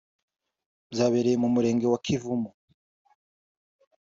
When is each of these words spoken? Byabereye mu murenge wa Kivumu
Byabereye 0.91 1.37
mu 1.43 1.49
murenge 1.53 1.85
wa 1.91 1.99
Kivumu 2.05 2.49